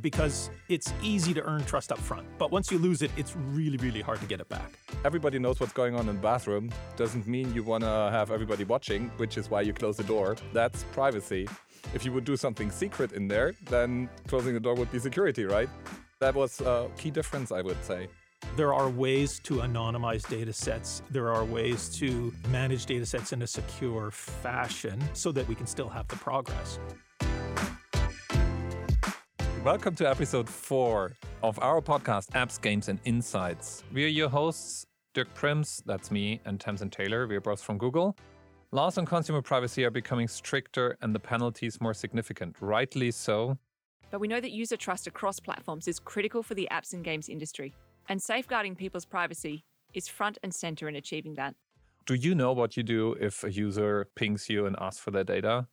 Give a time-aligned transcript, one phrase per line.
[0.00, 2.26] because it's easy to earn trust up front.
[2.38, 4.72] But once you lose it, it's really, really hard to get it back.
[5.04, 6.70] Everybody knows what's going on in the bathroom.
[6.96, 10.36] Doesn't mean you want to have everybody watching, which is why you close the door.
[10.52, 11.48] That's privacy.
[11.94, 15.44] If you would do something secret in there, then closing the door would be security,
[15.44, 15.68] right?
[16.18, 18.08] That was a key difference, I would say.
[18.56, 21.02] There are ways to anonymize data sets.
[21.10, 25.66] There are ways to manage data sets in a secure fashion so that we can
[25.66, 26.78] still have the progress.
[29.66, 33.82] Welcome to episode four of our podcast, Apps, Games, and Insights.
[33.92, 37.26] We are your hosts, Dirk Primbs, that's me, and Tamsin Taylor.
[37.26, 38.16] We are both from Google.
[38.70, 43.58] Laws on consumer privacy are becoming stricter and the penalties more significant, rightly so.
[44.12, 47.28] But we know that user trust across platforms is critical for the apps and games
[47.28, 47.74] industry,
[48.08, 49.64] and safeguarding people's privacy
[49.94, 51.56] is front and center in achieving that.
[52.06, 55.24] Do you know what you do if a user pings you and asks for their
[55.24, 55.66] data?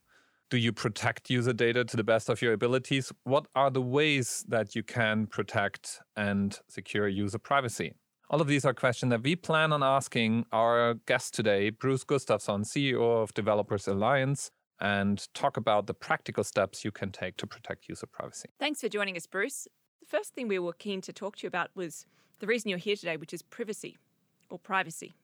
[0.50, 3.10] Do you protect user data to the best of your abilities?
[3.24, 7.94] What are the ways that you can protect and secure user privacy?
[8.30, 12.62] All of these are questions that we plan on asking our guest today, Bruce Gustafson,
[12.62, 14.50] CEO of Developers Alliance,
[14.80, 18.48] and talk about the practical steps you can take to protect user privacy.
[18.58, 19.66] Thanks for joining us, Bruce.
[20.00, 22.06] The first thing we were keen to talk to you about was
[22.40, 23.96] the reason you're here today, which is privacy
[24.50, 25.14] or privacy,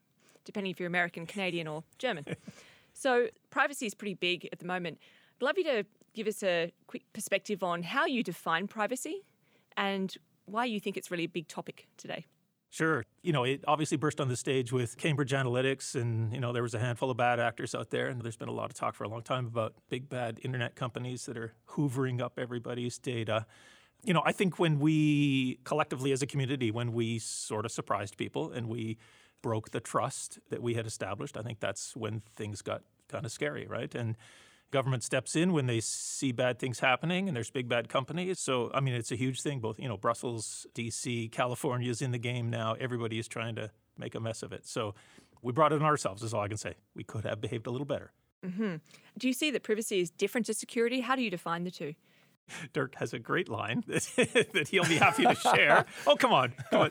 [0.45, 2.25] depending if you're American, Canadian, or German.
[3.01, 4.99] so, privacy is pretty big at the moment.
[5.41, 9.23] I'd love you to give us a quick perspective on how you define privacy
[9.75, 12.27] and why you think it's really a big topic today.
[12.69, 13.07] Sure.
[13.23, 16.63] You know, it obviously burst on the stage with Cambridge Analytica, and, you know, there
[16.63, 18.09] was a handful of bad actors out there.
[18.09, 20.77] And there's been a lot of talk for a long time about big bad internet
[20.77, 23.47] companies that are hoovering up everybody's data.
[24.05, 28.19] You know, I think when we collectively as a community, when we sort of surprised
[28.19, 28.99] people and we
[29.43, 33.33] broke the trust that we had established, I think that's when things got kind of
[33.33, 33.95] scary, right?
[33.95, 34.17] And
[34.71, 38.39] government steps in when they see bad things happening and there's big bad companies.
[38.39, 42.13] So i mean it's a huge thing both you know brussels dc california is in
[42.13, 42.77] the game now.
[42.79, 44.67] Everybody is trying to make a mess of it.
[44.67, 44.95] So
[45.43, 46.75] we brought it on ourselves is all i can say.
[46.95, 48.13] We could have behaved a little better.
[48.45, 48.77] Mm-hmm.
[49.19, 51.01] do you see that privacy is different to security?
[51.01, 51.95] How do you define the two?
[52.73, 55.85] Dirk has a great line that he'll be happy to share.
[56.07, 56.91] Oh come on, come on.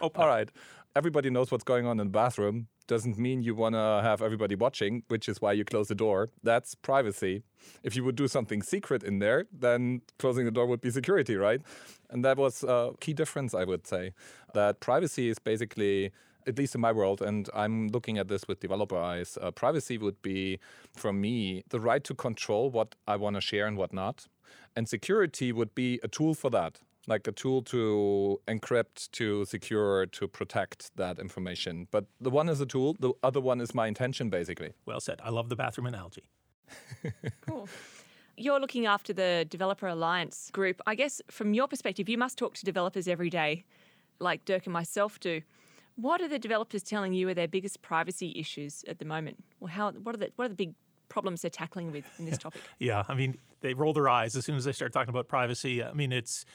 [0.00, 0.50] Oh, all right
[0.94, 4.54] everybody knows what's going on in the bathroom doesn't mean you want to have everybody
[4.54, 6.30] watching, which is why you close the door.
[6.42, 7.42] That's privacy.
[7.82, 11.36] If you would do something secret in there, then closing the door would be security,
[11.36, 11.62] right?
[12.10, 14.12] And that was a key difference, I would say.
[14.52, 16.12] That privacy is basically
[16.46, 19.96] at least in my world, and I'm looking at this with developer eyes, uh, privacy
[19.96, 20.58] would be,
[20.92, 24.26] for me, the right to control what I want to share and what not.
[24.74, 30.06] And security would be a tool for that like a tool to encrypt, to secure,
[30.06, 31.88] to protect that information.
[31.90, 34.72] But the one is a tool, the other one is my intention, basically.
[34.86, 35.20] Well said.
[35.24, 36.24] I love the bathroom analogy.
[37.46, 37.68] cool.
[38.36, 40.80] You're looking after the Developer Alliance group.
[40.86, 43.64] I guess from your perspective, you must talk to developers every day,
[44.20, 45.42] like Dirk and myself do.
[45.96, 49.44] What are the developers telling you are their biggest privacy issues at the moment?
[49.60, 50.74] Or how, what, are the, what are the big
[51.10, 52.62] problems they're tackling with in this topic?
[52.78, 55.84] yeah, I mean, they roll their eyes as soon as they start talking about privacy.
[55.84, 56.46] I mean, it's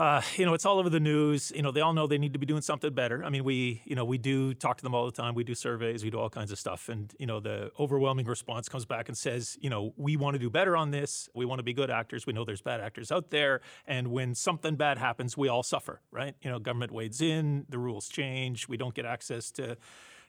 [0.00, 1.52] uh, you know, it's all over the news.
[1.54, 3.22] You know, they all know they need to be doing something better.
[3.22, 5.34] I mean, we, you know, we do talk to them all the time.
[5.34, 6.88] We do surveys, we do all kinds of stuff.
[6.88, 10.38] And, you know, the overwhelming response comes back and says, you know, we want to
[10.38, 11.28] do better on this.
[11.34, 12.26] We want to be good actors.
[12.26, 13.60] We know there's bad actors out there.
[13.86, 16.34] And when something bad happens, we all suffer, right?
[16.40, 19.76] You know, government wades in, the rules change, we don't get access to,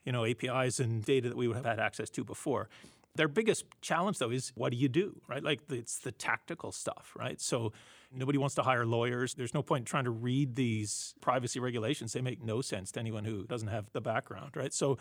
[0.03, 2.67] you know, APIs and data that we would have had access to before.
[3.15, 5.43] Their biggest challenge, though, is what do you do, right?
[5.43, 7.41] Like it's the tactical stuff, right?
[7.41, 7.73] So
[8.13, 9.33] nobody wants to hire lawyers.
[9.33, 12.13] There's no point in trying to read these privacy regulations.
[12.13, 14.73] They make no sense to anyone who doesn't have the background, right?
[14.73, 14.97] So,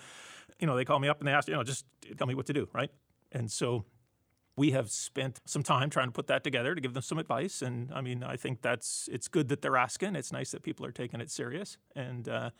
[0.58, 1.84] you know, they call me up and they ask, you know, just
[2.18, 2.90] tell me what to do, right?
[3.32, 3.84] And so
[4.56, 7.62] we have spent some time trying to put that together to give them some advice.
[7.62, 10.16] And I mean, I think that's it's good that they're asking.
[10.16, 11.78] It's nice that people are taking it serious.
[11.94, 12.50] And uh,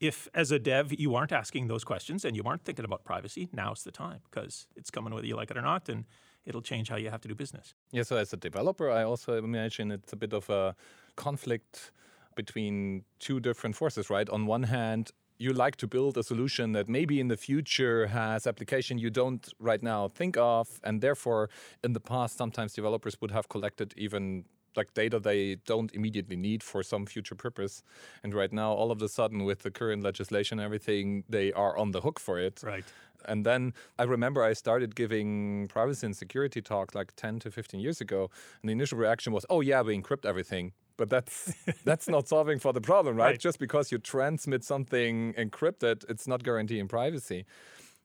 [0.00, 3.48] if, as a dev, you aren't asking those questions and you aren't thinking about privacy,
[3.52, 6.06] now's the time because it's coming whether you like it or not, and
[6.46, 7.74] it'll change how you have to do business.
[7.92, 10.74] Yeah, so as a developer, I also imagine it's a bit of a
[11.16, 11.92] conflict
[12.34, 14.28] between two different forces, right?
[14.30, 18.46] On one hand, you like to build a solution that maybe in the future has
[18.46, 21.48] application you don't right now think of and therefore
[21.82, 24.44] in the past sometimes developers would have collected even
[24.76, 27.82] like data they don't immediately need for some future purpose.
[28.22, 31.76] And right now, all of a sudden, with the current legislation and everything, they are
[31.76, 32.62] on the hook for it.
[32.62, 32.84] Right.
[33.26, 37.80] And then I remember I started giving privacy and security talks like 10 to 15
[37.80, 38.30] years ago.
[38.62, 40.72] And the initial reaction was, oh, yeah, we encrypt everything.
[40.96, 41.52] But that's
[41.84, 43.26] that's not solving for the problem, right?
[43.26, 43.38] right?
[43.38, 47.46] Just because you transmit something encrypted, it's not guaranteeing privacy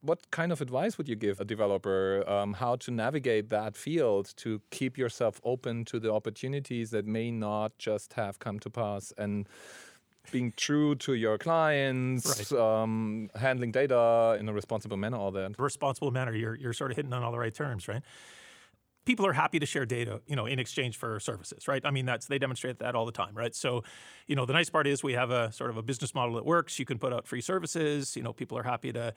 [0.06, 4.34] What kind of advice would you give a developer um, how to navigate that field
[4.38, 9.12] to keep yourself open to the opportunities that may not just have come to pass
[9.18, 9.50] and
[10.32, 12.60] being true to your clients, right.
[12.60, 15.56] um, handling data in a responsible manner, all that.
[15.58, 18.04] Responsible manner, you're, you're sort of hitting on all the right terms, right?
[19.06, 21.86] People are happy to share data, you know, in exchange for services, right?
[21.86, 23.56] I mean, that's they demonstrate that all the time, right?
[23.56, 23.84] So,
[24.28, 26.46] you know, the nice part is we have a sort of a business model that
[26.46, 26.80] works.
[26.80, 28.16] You can put out free services.
[28.16, 29.14] You know, people are happy to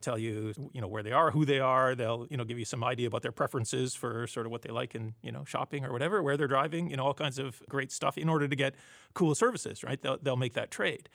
[0.00, 1.94] tell you, you know, where they are, who they are.
[1.94, 4.70] They'll, you know, give you some idea about their preferences for sort of what they
[4.70, 7.62] like in, you know, shopping or whatever, where they're driving, you know, all kinds of
[7.68, 8.74] great stuff in order to get
[9.14, 10.00] cool services, right?
[10.00, 11.08] They'll, they'll make that trade.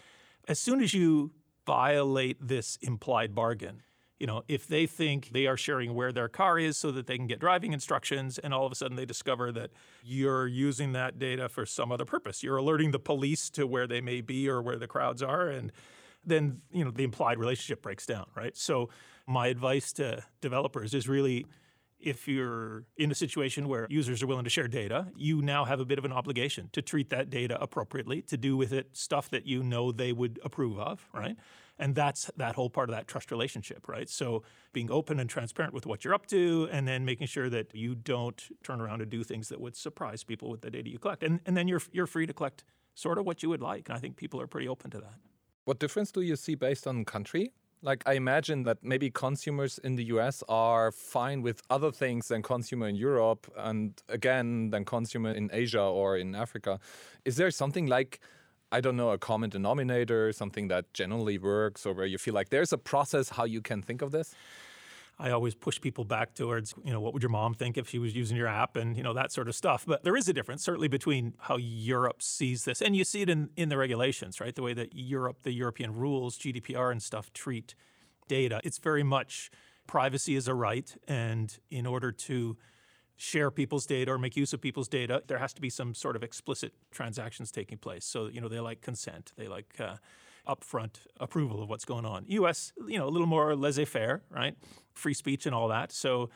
[0.48, 1.32] As soon as you
[1.66, 3.82] violate this implied bargain,
[4.20, 7.18] you know, if they think they are sharing where their car is so that they
[7.18, 9.72] can get driving instructions, and all of a sudden they discover that
[10.04, 14.02] you're using that data for some other purpose, you're alerting the police to where they
[14.02, 15.72] may be or where the crowds are, and
[16.26, 18.58] then you know the implied relationship breaks down, right?
[18.58, 18.90] So
[19.28, 21.46] my advice to developers is really
[22.00, 25.80] if you're in a situation where users are willing to share data, you now have
[25.80, 29.30] a bit of an obligation to treat that data appropriately, to do with it stuff
[29.32, 31.36] that you know they would approve of, right?
[31.80, 34.10] And that's that whole part of that trust relationship, right?
[34.10, 34.44] So
[34.74, 37.96] being open and transparent with what you're up to, and then making sure that you
[37.96, 41.24] don't turn around and do things that would surprise people with the data you collect.
[41.24, 42.64] And, and then you're, you're free to collect
[42.96, 43.90] sort of what you would like.
[43.90, 45.16] And I think people are pretty open to that.
[45.66, 47.52] What difference do you see based on country?
[47.84, 52.42] Like, I imagine that maybe consumers in the US are fine with other things than
[52.42, 56.80] consumer in Europe, and again, than consumer in Asia or in Africa.
[57.24, 58.20] Is there something like
[58.72, 62.50] I don't know, a common denominator, something that generally works, or where you feel like
[62.50, 64.36] there's a process how you can think of this?
[65.20, 67.98] I always push people back towards, you know, what would your mom think if she
[67.98, 69.84] was using your app and, you know, that sort of stuff.
[69.88, 72.82] But there is a difference, certainly, between how Europe sees this.
[72.82, 74.54] And you see it in, in the regulations, right?
[74.54, 77.74] The way that Europe, the European rules, GDPR and stuff treat
[78.28, 78.62] data.
[78.64, 79.50] It's very much
[79.88, 80.96] privacy is a right.
[81.08, 82.58] And in order to
[83.18, 86.16] share people's data or make use of people's data, there has to be some sort
[86.16, 88.06] of explicit transactions taking place.
[88.06, 89.96] So, you know, they like consent, they like uh,
[90.48, 92.26] upfront approval of what's going on.
[92.28, 94.56] US, you know, a little more laissez faire, right?
[94.94, 95.92] Free speech and all that.
[95.92, 96.30] So,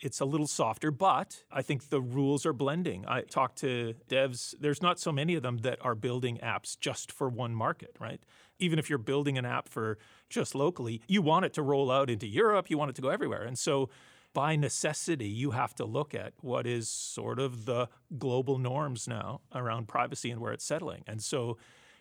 [0.00, 3.04] it's a little softer, but I think the rules are blending.
[3.06, 7.10] I talked to devs, there's not so many of them that are building apps just
[7.10, 8.20] for one market, right?
[8.58, 9.98] Even if you're building an app for
[10.30, 13.08] just locally, you want it to roll out into Europe, you want it to go
[13.08, 13.42] everywhere.
[13.42, 13.88] And so
[14.34, 17.88] by necessity, you have to look at what is sort of the
[18.18, 21.02] global norms now around privacy and where it's settling.
[21.06, 21.56] And so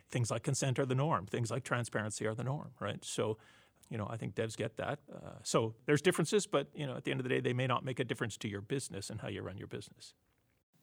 [0.09, 3.03] things like consent are the norm, things like transparency are the norm, right?
[3.03, 3.37] So,
[3.89, 4.99] you know, I think devs get that.
[5.13, 7.67] Uh, so there's differences, but, you know, at the end of the day, they may
[7.67, 10.13] not make a difference to your business and how you run your business.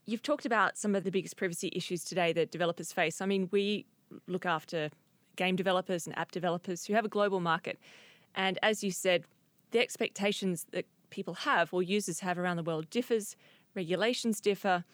[0.07, 3.21] You've talked about some of the biggest privacy issues today that developers face.
[3.21, 3.87] I mean, we
[4.27, 4.91] look after
[5.37, 7.79] game developers and app developers who have a global market.
[8.35, 9.25] And as you said,
[9.71, 13.37] the expectations that people have or users have around the world differs,
[13.75, 14.85] regulations differ.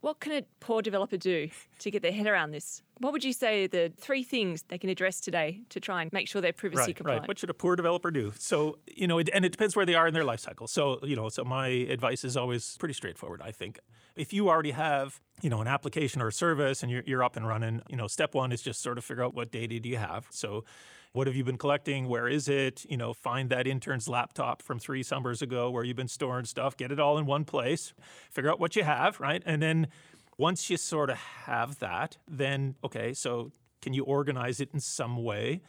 [0.00, 1.48] What can a poor developer do
[1.80, 2.82] to get their head around this?
[2.98, 6.28] What would you say the three things they can address today to try and make
[6.28, 7.22] sure they're privacy right, compliant?
[7.22, 7.28] Right.
[7.28, 8.32] What should a poor developer do?
[8.38, 10.68] So, you know, it, and it depends where they are in their life cycle.
[10.68, 13.80] So, you know, so my advice is always pretty straightforward, I think.
[14.14, 17.36] If you already have, you know, an application or a service and you're, you're up
[17.36, 19.88] and running, you know, step one is just sort of figure out what data do
[19.88, 20.26] you have.
[20.30, 20.64] So,
[21.12, 22.08] what have you been collecting?
[22.08, 22.84] Where is it?
[22.88, 26.76] You know, find that intern's laptop from three summers ago where you've been storing stuff,
[26.76, 27.94] get it all in one place,
[28.30, 29.42] figure out what you have, right?
[29.46, 29.88] And then
[30.36, 33.50] once you sort of have that, then, okay, so
[33.82, 35.62] can you organize it in some way?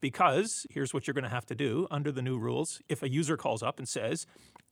[0.00, 2.80] Because here's what you're going to have to do under the new rules.
[2.88, 4.26] If a user calls up and says,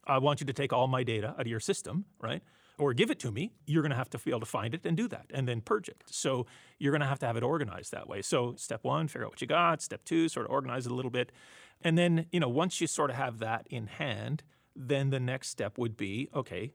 [0.07, 2.43] I want you to take all my data out of your system, right?
[2.81, 4.87] Or give it to me, you're going to have to be able to find it
[4.87, 6.03] and do that and then purge it.
[6.07, 6.47] So
[6.79, 8.23] you're going to have to have it organized that way.
[8.23, 9.83] So step one, figure out what you got.
[9.83, 11.31] Step two, sort of organize it a little bit.
[11.83, 14.43] And then, you know, once you sort of have that in hand,
[14.75, 16.73] then the next step would be okay,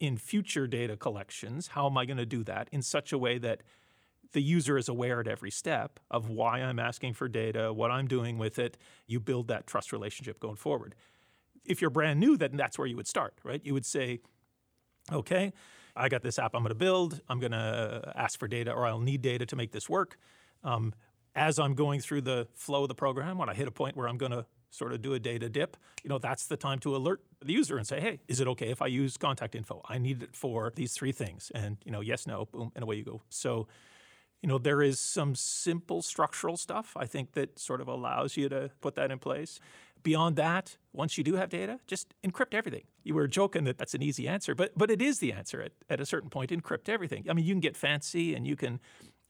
[0.00, 3.38] in future data collections, how am I going to do that in such a way
[3.38, 3.62] that
[4.32, 8.06] the user is aware at every step of why I'm asking for data, what I'm
[8.06, 8.76] doing with it.
[9.06, 10.94] You build that trust relationship going forward.
[11.64, 13.60] If you're brand new, then that's where you would start, right?
[13.64, 14.20] You would say,
[15.12, 15.52] okay,
[15.96, 17.20] I got this app I'm going to build.
[17.28, 20.16] I'm going to ask for data or I'll need data to make this work.
[20.64, 20.94] Um,
[21.34, 24.08] as I'm going through the flow of the program, when I hit a point where
[24.08, 26.94] I'm going to sort of do a data dip, you know, that's the time to
[26.94, 29.80] alert the user and say, hey, is it okay if I use contact info?
[29.88, 31.50] I need it for these three things.
[31.54, 33.22] And, you know, yes, no, boom, and away you go.
[33.28, 33.68] So,
[34.42, 38.48] you know, there is some simple structural stuff I think that sort of allows you
[38.48, 39.58] to put that in place.
[40.02, 42.84] Beyond that, once you do have data, just encrypt everything.
[43.02, 45.72] You were joking that that's an easy answer, but but it is the answer at,
[45.90, 46.50] at a certain point.
[46.50, 47.26] Encrypt everything.
[47.28, 48.80] I mean, you can get fancy and you can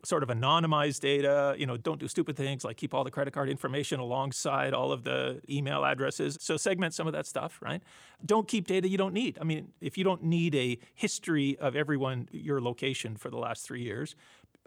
[0.04, 1.54] sort of anonymize data.
[1.58, 4.92] You know, don't do stupid things like keep all the credit card information alongside all
[4.92, 6.36] of the email addresses.
[6.40, 7.82] So segment some of that stuff, right?
[8.24, 9.38] Don't keep data you don't need.
[9.40, 13.64] I mean, if you don't need a history of everyone, your location for the last
[13.64, 14.14] three years,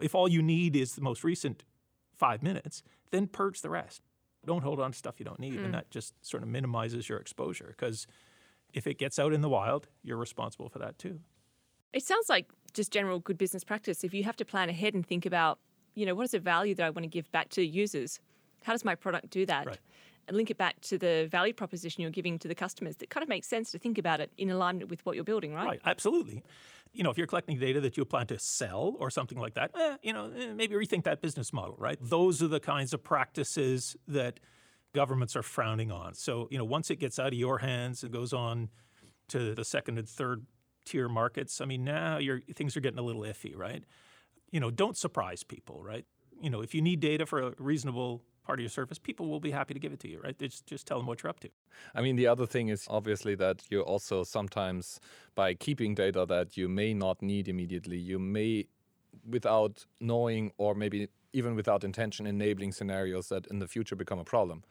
[0.00, 1.64] if all you need is the most recent
[2.14, 4.02] five minutes, then purge the rest.
[4.44, 5.54] Don't hold on to stuff you don't need.
[5.54, 5.64] Mm.
[5.66, 8.06] And that just sort of minimizes your exposure because
[8.72, 11.20] if it gets out in the wild, you're responsible for that too.
[11.92, 14.02] It sounds like just general good business practice.
[14.02, 15.58] If you have to plan ahead and think about,
[15.94, 18.18] you know, what is the value that I want to give back to users?
[18.62, 19.66] How does my product do that?
[19.66, 19.78] Right.
[20.28, 22.96] And link it back to the value proposition you're giving to the customers.
[22.96, 25.52] That kind of makes sense to think about it in alignment with what you're building,
[25.52, 25.66] right?
[25.66, 26.44] Right, absolutely.
[26.92, 29.72] You know, if you're collecting data that you plan to sell or something like that,
[29.74, 31.98] eh, you know, eh, maybe rethink that business model, right?
[32.00, 34.38] Those are the kinds of practices that
[34.94, 36.14] governments are frowning on.
[36.14, 38.68] So, you know, once it gets out of your hands, it goes on
[39.28, 40.46] to the second and third
[40.84, 42.18] tier markets, I mean, now
[42.54, 43.84] things are getting a little iffy, right?
[44.50, 46.04] You know, don't surprise people, right?
[46.40, 49.40] You know, if you need data for a reasonable part of your service, people will
[49.40, 50.38] be happy to give it to you, right?
[50.38, 51.48] Just just tell them what you're up to.
[51.94, 55.00] I mean, the other thing is obviously that you also sometimes
[55.34, 58.66] by keeping data that you may not need immediately, you may
[59.28, 64.24] without knowing or maybe even without intention enabling scenarios that in the future become a
[64.24, 64.62] problem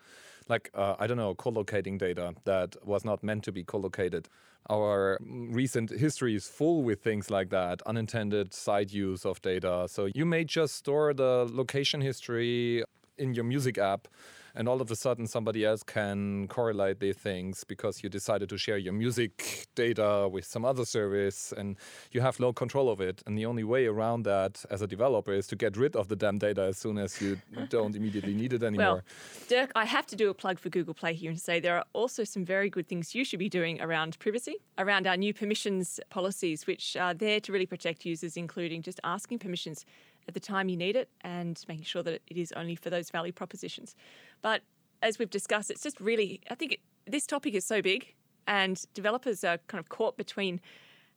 [0.52, 4.28] like uh, I don't know, collocating data that was not meant to be collocated.
[4.70, 9.88] Our recent history is full with things like that, unintended side use of data.
[9.90, 12.84] So you may just store the location history
[13.22, 14.08] in your music app
[14.56, 18.58] and all of a sudden somebody else can correlate these things because you decided to
[18.58, 21.78] share your music data with some other service and
[22.12, 23.24] you have no control of it.
[23.26, 26.16] And the only way around that as a developer is to get rid of the
[26.16, 28.86] damn data as soon as you don't immediately need it anymore.
[28.86, 29.02] Well,
[29.48, 31.86] Dirk, I have to do a plug for Google Play here and say there are
[31.94, 36.00] also some very good things you should be doing around privacy, around our new permissions
[36.10, 39.86] policies, which are there to really protect users, including just asking permissions
[40.32, 43.10] at the time you need it and making sure that it is only for those
[43.10, 43.96] value propositions.
[44.42, 44.62] But
[45.02, 48.14] as we've discussed, it's just really, I think it, this topic is so big,
[48.48, 50.62] and developers are kind of caught between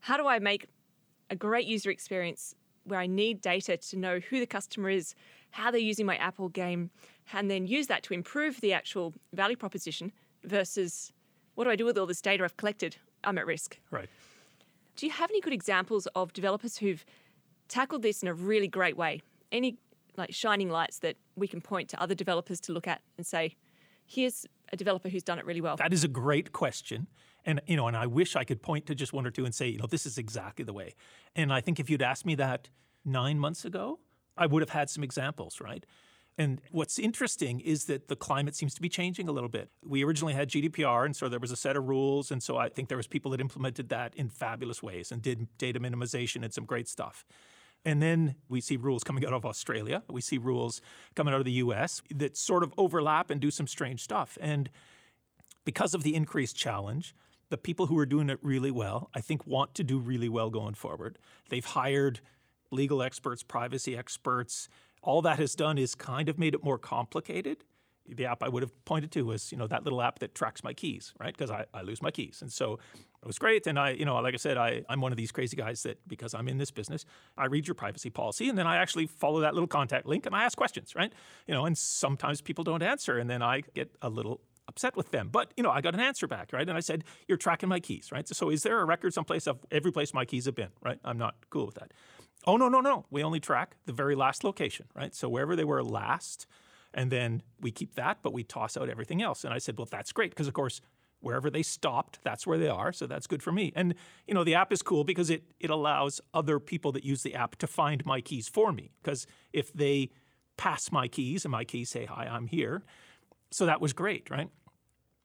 [0.01, 0.67] how do I make
[1.31, 5.15] a great user experience where I need data to know who the customer is,
[5.51, 6.91] how they're using my Apple game,
[7.33, 11.13] and then use that to improve the actual value proposition versus
[11.55, 12.97] what do I do with all this data I've collected?
[13.23, 13.79] I'm at risk.
[13.91, 14.09] Right.
[14.97, 17.05] Do you have any good examples of developers who've
[17.69, 19.21] tackled this in a really great way.
[19.53, 19.79] Any
[20.17, 23.57] like shining lights that we can point to other developers to look at and say,
[24.07, 25.77] here's a developer who's done it really well?
[25.77, 27.09] That is a great question.
[27.45, 29.55] And you know, and I wish I could point to just one or two and
[29.55, 30.95] say, you know, this is exactly the way.
[31.37, 32.69] And I think if you'd asked me that
[33.05, 34.01] nine months ago,
[34.37, 35.85] I would have had some examples, right?
[36.37, 39.71] And what's interesting is that the climate seems to be changing a little bit.
[39.85, 42.69] We originally had GDPR, and so there was a set of rules, and so I
[42.69, 46.53] think there was people that implemented that in fabulous ways and did data minimization and
[46.53, 47.25] some great stuff.
[47.85, 50.03] And then we see rules coming out of Australia.
[50.11, 50.81] We see rules
[51.15, 54.39] coming out of the US that sort of overlap and do some strange stuff.
[54.41, 54.71] And
[55.65, 57.15] because of the increased challenge,
[57.51, 60.51] the people who are doing it really well, I think, want to do really well
[60.51, 61.19] going forward.
[61.51, 62.21] They've hired
[62.71, 64.69] legal experts, privacy experts.
[65.03, 67.65] All that has done is kind of made it more complicated
[68.09, 70.63] the app I would have pointed to was, you know, that little app that tracks
[70.63, 71.37] my keys, right?
[71.37, 72.41] Because I, I lose my keys.
[72.43, 72.79] And so
[73.23, 73.67] it was great.
[73.67, 75.99] And I, you know, like I said, I, I'm one of these crazy guys that
[76.07, 77.05] because I'm in this business,
[77.39, 80.35] I read your privacy policy and then I actually follow that little contact link and
[80.35, 81.13] I ask questions, right?
[81.47, 85.11] You know, and sometimes people don't answer and then I get a little upset with
[85.11, 85.29] them.
[85.31, 86.69] But, you know, I got an answer back, right?
[86.69, 88.27] And I said, You're tracking my keys, right?
[88.29, 90.99] So is there a record someplace of every place my keys have been, right?
[91.05, 91.93] I'm not cool with that.
[92.47, 93.07] Oh, no, no, no.
[93.11, 95.15] We only track the very last location, right?
[95.15, 96.47] So wherever they were last,
[96.95, 99.45] and then we keep that, but we toss out everything else.
[99.45, 100.81] And I said, well, that's great because, of course,
[101.25, 102.93] wherever they stopped, that's where they are.
[102.93, 103.73] So that's good for me.
[103.75, 103.95] And
[104.29, 107.35] you know, the app is cool because it it allows other people that use the
[107.35, 108.93] app to find my keys for me.
[109.03, 110.11] Because if they
[110.57, 112.85] pass my keys and my keys say, "Hi, I'm here,"
[113.51, 114.51] so that was great, right?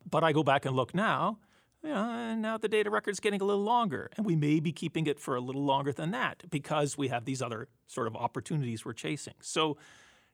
[0.10, 1.40] But I go back and look now.
[1.84, 5.20] You now the data record's getting a little longer, and we may be keeping it
[5.20, 8.94] for a little longer than that because we have these other sort of opportunities we're
[8.94, 9.36] chasing.
[9.42, 9.78] So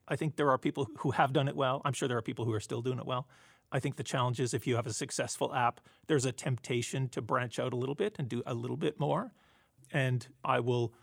[0.08, 1.82] I think there are people who have done it well.
[1.86, 3.28] I'm sure there are people who are still doing it well.
[3.72, 7.22] I think the challenge is if you have a successful app, there's a temptation to
[7.22, 9.32] branch out a little bit and do a little bit more.
[9.92, 10.94] And I will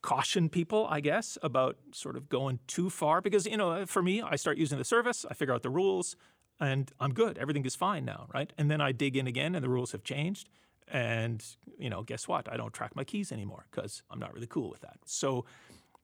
[0.00, 4.20] caution people, I guess, about sort of going too far because, you know, for me,
[4.20, 6.16] I start using the service, I figure out the rules,
[6.58, 7.38] and I'm good.
[7.38, 8.52] Everything is fine now, right?
[8.58, 10.48] And then I dig in again and the rules have changed.
[10.88, 11.44] And,
[11.78, 12.52] you know, guess what?
[12.52, 14.98] I don't track my keys anymore because I'm not really cool with that.
[15.04, 15.44] So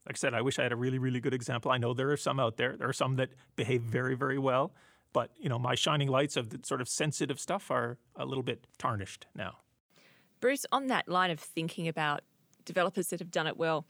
[0.09, 1.71] like I said, I wish I had a really, really good example.
[1.71, 2.77] I know there are some out there.
[2.77, 4.73] There are some that behave very, very well.
[5.13, 8.43] But, you know, my shining lights of the sort of sensitive stuff are a little
[8.43, 9.59] bit tarnished now.
[10.41, 12.23] Bruce, on that line of thinking about
[12.65, 13.85] developers that have done it well,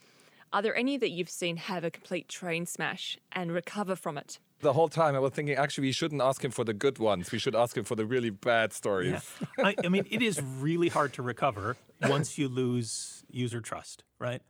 [0.52, 4.38] Are there any that you've seen have a complete train smash and recover from it?
[4.60, 7.30] The whole time I was thinking, actually, we shouldn't ask him for the good ones.
[7.30, 9.25] We should ask him for the really bad stories.
[9.58, 9.66] Yeah.
[9.66, 14.42] I, I mean, it is really hard to recover once you lose user trust, right?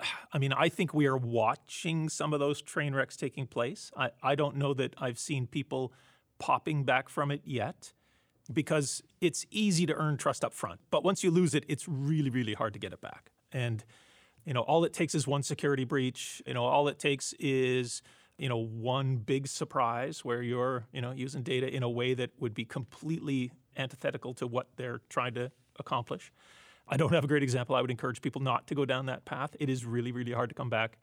[0.32, 3.90] I mean, I think we are watching some of those train wrecks taking place.
[3.96, 5.92] I, I don't know that I've seen people
[6.38, 7.92] popping back from it yet
[8.52, 10.80] because it's easy to earn trust up front.
[10.90, 13.30] But once you lose it, it's really, really hard to get it back.
[13.52, 13.84] And,
[14.44, 16.42] you know, all it takes is one security breach.
[16.46, 18.02] You know, all it takes is,
[18.38, 22.30] you know, one big surprise where you're, you know, using data in a way that
[22.38, 26.32] would be completely antithetical to what they're trying to accomplish.
[26.88, 27.76] I don't have a great example.
[27.76, 29.54] I would encourage people not to go down that path.
[29.60, 30.98] It is really, really hard to come back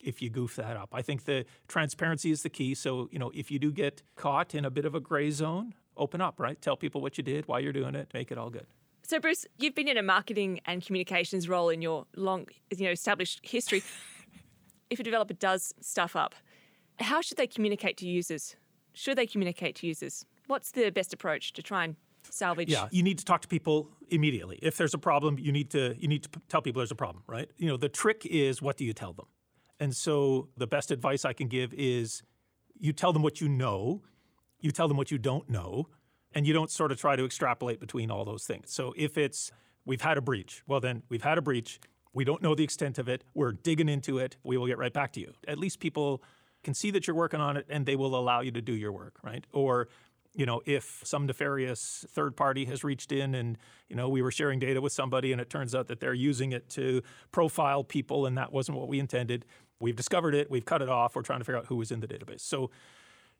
[0.00, 0.90] if you goof that up.
[0.92, 2.74] I think the transparency is the key.
[2.74, 5.74] So, you know, if you do get caught in a bit of a gray zone,
[5.96, 6.60] open up, right?
[6.60, 8.66] Tell people what you did, why you're doing it, make it all good.
[9.02, 12.90] So, Bruce, you've been in a marketing and communications role in your long, you know,
[12.90, 13.82] established history.
[14.90, 16.34] if a developer does stuff up,
[16.98, 18.56] how should they communicate to users?
[18.94, 20.24] Should they communicate to users?
[20.46, 21.96] What's the best approach to try and
[22.36, 22.68] salvage.
[22.68, 24.58] Yeah, you need to talk to people immediately.
[24.62, 27.24] If there's a problem, you need to you need to tell people there's a problem,
[27.26, 27.50] right?
[27.56, 29.26] You know, the trick is what do you tell them?
[29.80, 32.22] And so the best advice I can give is
[32.78, 34.02] you tell them what you know,
[34.60, 35.88] you tell them what you don't know,
[36.32, 38.72] and you don't sort of try to extrapolate between all those things.
[38.72, 39.50] So if it's
[39.84, 41.80] we've had a breach, well then we've had a breach,
[42.12, 44.92] we don't know the extent of it, we're digging into it, we will get right
[44.92, 45.32] back to you.
[45.46, 46.22] At least people
[46.64, 48.92] can see that you're working on it and they will allow you to do your
[48.92, 49.46] work, right?
[49.52, 49.88] Or
[50.36, 53.56] you know, if some nefarious third party has reached in and,
[53.88, 56.52] you know, we were sharing data with somebody and it turns out that they're using
[56.52, 57.02] it to
[57.32, 59.46] profile people and that wasn't what we intended,
[59.80, 62.00] we've discovered it, we've cut it off, we're trying to figure out who was in
[62.00, 62.40] the database.
[62.42, 62.70] So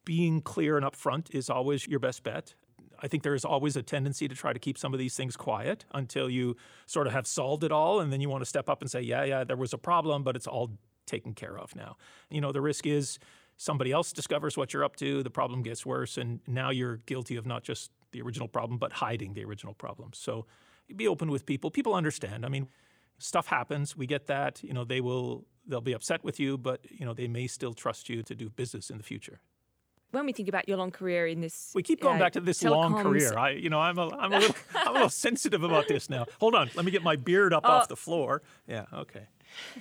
[0.07, 2.55] being clear and upfront is always your best bet.
[3.03, 5.37] I think there is always a tendency to try to keep some of these things
[5.37, 8.01] quiet until you sort of have solved it all.
[8.01, 10.23] And then you want to step up and say, yeah, yeah, there was a problem,
[10.23, 10.71] but it's all
[11.05, 11.99] taken care of now.
[12.31, 13.19] You know, the risk is
[13.57, 17.37] somebody else discovers what you're up to, the problem gets worse, and now you're guilty
[17.37, 20.11] of not just the original problem, but hiding the original problem.
[20.13, 20.47] So
[20.95, 21.71] be open with people.
[21.71, 22.45] People understand.
[22.45, 22.69] I mean,
[23.19, 23.97] stuff happens.
[23.97, 24.63] We get that.
[24.63, 27.75] You know, they will they'll be upset with you, but you know, they may still
[27.75, 29.41] trust you to do business in the future
[30.11, 32.41] when we think about your long career in this, we keep going uh, back to
[32.41, 32.71] this telecoms.
[32.71, 33.39] long career.
[33.39, 36.27] I, you know, I'm a, I'm a little, I'm a little sensitive about this now.
[36.41, 37.73] Hold on, let me get my beard up oh.
[37.73, 38.43] off the floor.
[38.67, 39.27] Yeah, okay.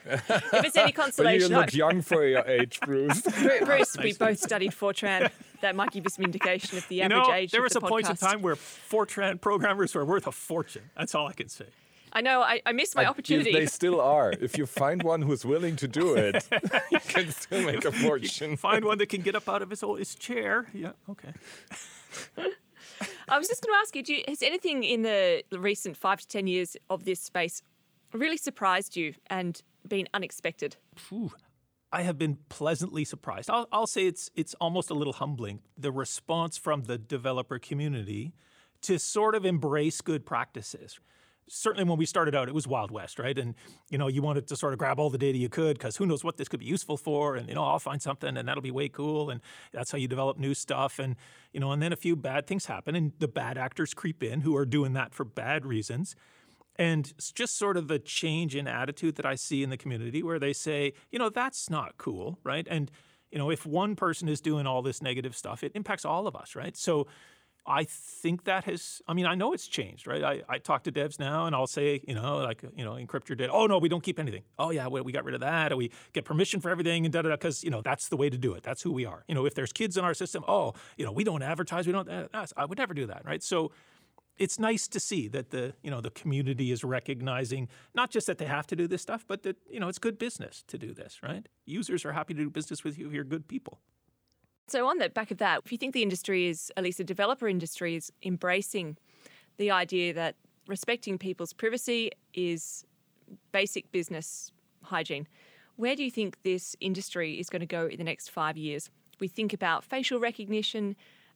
[0.05, 3.21] If it's any consolation, you look young for your age, Bruce.
[3.63, 5.31] Bruce, we both studied Fortran.
[5.61, 7.51] That might give you some indication of the you average know, age.
[7.51, 10.83] There was the a point in time where Fortran programmers were worth a fortune.
[10.97, 11.65] That's all I can say.
[12.13, 13.51] I know I, I missed my opportunity.
[13.51, 14.31] They still are.
[14.31, 16.47] If you find one who's willing to do it,
[16.89, 18.55] you can still make a fortune.
[18.55, 20.67] find one that can get up out of his old his chair.
[20.73, 21.33] Yeah, okay.
[23.27, 26.27] I was just going to ask you, you, has anything in the recent five to
[26.27, 27.61] ten years of this space
[28.15, 30.77] really surprised you and been unexpected?
[31.11, 31.31] Ooh,
[31.91, 33.49] I have been pleasantly surprised.
[33.49, 35.61] I'll, I'll say it's it's almost a little humbling.
[35.77, 38.33] The response from the developer community
[38.81, 40.99] to sort of embrace good practices
[41.47, 43.37] certainly when we started out, it was Wild West, right?
[43.37, 43.55] And
[43.89, 46.05] you know, you wanted to sort of grab all the data you could because who
[46.05, 48.63] knows what this could be useful for, and you know, I'll find something and that'll
[48.63, 50.99] be way cool, and that's how you develop new stuff.
[50.99, 51.15] And
[51.53, 54.41] you know, and then a few bad things happen, and the bad actors creep in
[54.41, 56.15] who are doing that for bad reasons.
[56.77, 60.39] And just sort of the change in attitude that I see in the community where
[60.39, 62.67] they say, you know, that's not cool, right?
[62.69, 62.91] And
[63.31, 66.35] you know, if one person is doing all this negative stuff, it impacts all of
[66.35, 66.77] us, right?
[66.77, 67.07] So
[67.67, 70.23] I think that has, I mean, I know it's changed, right?
[70.23, 73.27] I, I talk to devs now and I'll say, you know, like, you know, encrypt
[73.27, 73.51] your data.
[73.51, 74.43] Oh, no, we don't keep anything.
[74.59, 75.75] Oh, yeah, we, we got rid of that.
[75.75, 78.29] We get permission for everything and da da da, because, you know, that's the way
[78.29, 78.61] to do it.
[78.61, 79.23] That's who we are.
[79.27, 81.93] You know, if there's kids in our system, oh, you know, we don't advertise, we
[81.93, 83.41] don't, uh, I would never do that, right?
[83.41, 83.71] So
[84.37, 88.37] it's nice to see that the, you know, the community is recognizing not just that
[88.37, 90.93] they have to do this stuff, but that, you know, it's good business to do
[90.93, 91.47] this, right?
[91.65, 93.79] Users are happy to do business with you if you're good people.
[94.67, 97.03] So, on the back of that, if you think the industry is, at least the
[97.03, 98.97] developer industry, is embracing
[99.57, 100.35] the idea that
[100.67, 102.83] respecting people's privacy is
[103.51, 105.27] basic business hygiene,
[105.75, 108.89] where do you think this industry is going to go in the next five years?
[109.19, 110.95] We think about facial recognition,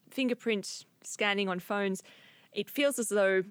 [0.09, 2.01] fingerprint scanning on phones.
[2.53, 3.43] It feels as though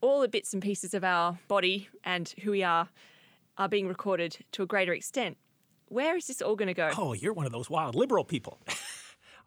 [0.00, 2.88] all the bits and pieces of our body and who we are
[3.58, 5.36] are being recorded to a greater extent.
[5.88, 6.90] Where is this all going to go?
[6.96, 8.60] Oh, you're one of those wild liberal people.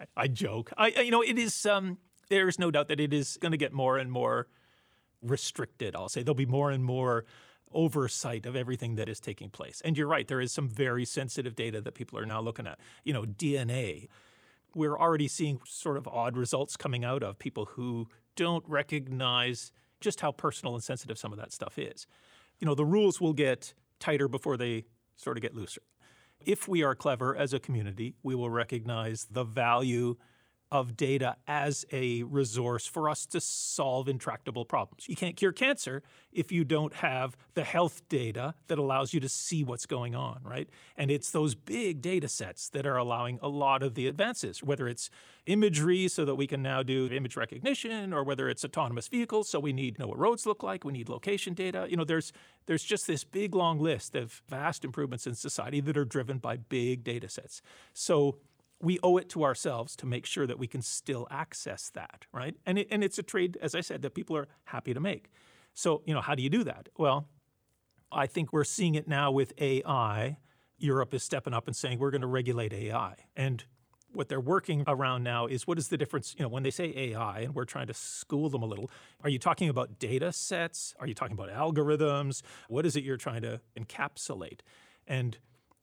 [0.00, 0.72] I, I joke.
[0.76, 1.66] I, you know, it is.
[1.66, 1.98] Um,
[2.28, 4.46] there is no doubt that it is going to get more and more
[5.20, 5.94] restricted.
[5.94, 7.24] I'll say there'll be more and more
[7.72, 9.80] oversight of everything that is taking place.
[9.84, 10.26] And you're right.
[10.26, 12.78] There is some very sensitive data that people are now looking at.
[13.04, 14.08] You know, DNA.
[14.74, 20.20] We're already seeing sort of odd results coming out of people who don't recognize just
[20.20, 22.06] how personal and sensitive some of that stuff is.
[22.58, 24.84] You know, the rules will get tighter before they
[25.16, 25.82] sort of get looser.
[26.44, 30.16] If we are clever as a community, we will recognize the value
[30.72, 35.08] of data as a resource for us to solve intractable problems.
[35.08, 36.02] You can't cure cancer
[36.32, 40.40] if you don't have the health data that allows you to see what's going on,
[40.44, 40.68] right?
[40.96, 44.86] And it's those big data sets that are allowing a lot of the advances, whether
[44.86, 45.10] it's
[45.46, 49.58] imagery so that we can now do image recognition or whether it's autonomous vehicles so
[49.58, 51.86] we need to know what roads look like, we need location data.
[51.90, 52.32] You know, there's
[52.66, 56.56] there's just this big long list of vast improvements in society that are driven by
[56.56, 57.62] big data sets.
[57.92, 58.36] So
[58.82, 62.56] we owe it to ourselves to make sure that we can still access that, right?
[62.64, 65.30] And, it, and it's a trade, as I said, that people are happy to make.
[65.74, 66.88] So, you know, how do you do that?
[66.96, 67.28] Well,
[68.10, 70.38] I think we're seeing it now with AI.
[70.78, 73.14] Europe is stepping up and saying we're going to regulate AI.
[73.36, 73.64] And
[74.12, 76.92] what they're working around now is what is the difference, you know, when they say
[76.96, 78.90] AI and we're trying to school them a little,
[79.22, 80.94] are you talking about data sets?
[80.98, 82.42] Are you talking about algorithms?
[82.68, 84.60] What is it you're trying to encapsulate?
[85.06, 85.38] And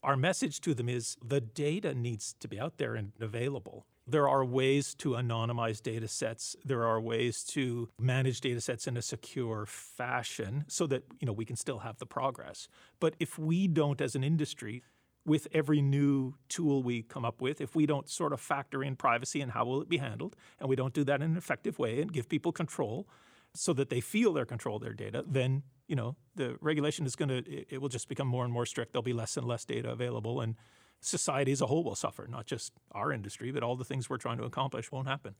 [0.07, 3.85] our message to them is the data needs to be out there and available.
[4.07, 6.55] There are ways to anonymize data sets.
[6.63, 11.33] There are ways to manage data sets in a secure fashion so that you know
[11.33, 12.69] we can still have the progress.
[13.01, 14.81] But if we don't as an industry
[15.25, 18.95] with every new tool we come up with, if we don't sort of factor in
[18.95, 21.77] privacy and how will it be handled, and we don't do that in an effective
[21.77, 23.09] way and give people control
[23.53, 27.15] so that they feel their control of their data, then you know, the regulation is
[27.15, 28.93] going to, it will just become more and more strict.
[28.93, 30.55] There'll be less and less data available, and
[30.99, 34.17] society as a whole will suffer, not just our industry, but all the things we're
[34.17, 35.35] trying to accomplish won't happen.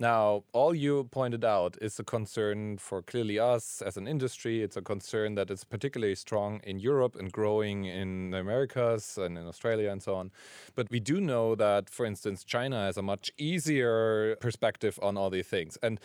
[0.00, 4.62] Now, all you pointed out is a concern for clearly us as an industry.
[4.62, 9.36] It's a concern that is particularly strong in Europe and growing in the Americas and
[9.36, 10.30] in Australia and so on.
[10.74, 15.28] But we do know that, for instance, China has a much easier perspective on all
[15.28, 15.76] these things.
[15.82, 16.00] And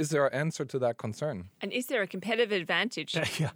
[0.00, 1.50] is there an answer to that concern?
[1.60, 3.14] And is there a competitive advantage?
[3.38, 3.50] yeah.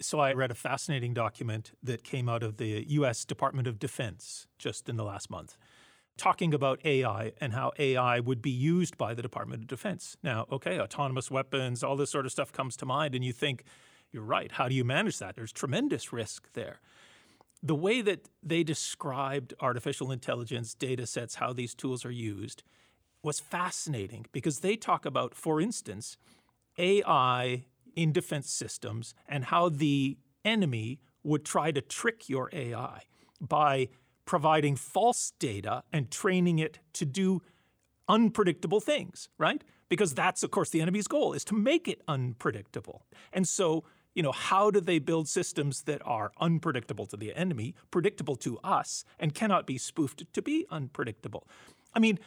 [0.00, 4.46] So I read a fascinating document that came out of the US Department of Defense
[4.58, 5.56] just in the last month
[6.16, 10.16] talking about AI and how AI would be used by the Department of Defense.
[10.22, 13.64] Now, okay, autonomous weapons, all this sort of stuff comes to mind, and you think,
[14.12, 15.34] you're right, how do you manage that?
[15.34, 16.80] There's tremendous risk there.
[17.62, 22.62] The way that they described artificial intelligence data sets, how these tools are used,
[23.24, 26.16] was fascinating because they talk about, for instance,
[26.78, 27.64] AI
[27.96, 33.02] in defense systems and how the enemy would try to trick your AI
[33.40, 33.88] by
[34.26, 37.42] providing false data and training it to do
[38.08, 39.62] unpredictable things, right?
[39.88, 43.06] Because that's, of course, the enemy's goal is to make it unpredictable.
[43.32, 43.84] And so,
[44.14, 48.58] you know, how do they build systems that are unpredictable to the enemy, predictable to
[48.58, 51.48] us, and cannot be spoofed to be unpredictable?
[51.94, 52.18] I mean,